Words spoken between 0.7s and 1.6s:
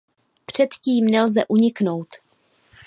tím nelze